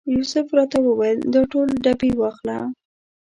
یوسف 0.15 0.47
راته 0.57 0.77
وویل 0.83 1.19
دا 1.33 1.41
ټول 1.51 1.67
ډبې 1.83 2.11
واخله. 2.19 2.57